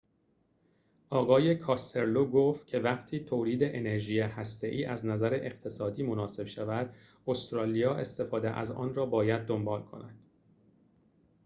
[1.09, 6.95] آقای کاستلو گفت که وقتی تولید انرژی هسته ای از نظر اقتصادی مناسب شود
[7.27, 10.19] استرالیا استفاده از آن را باید دنبال کند